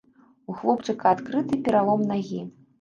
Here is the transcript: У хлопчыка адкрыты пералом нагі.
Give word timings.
У 0.51 0.55
хлопчыка 0.61 1.05
адкрыты 1.17 1.61
пералом 1.69 2.05
нагі. 2.11 2.45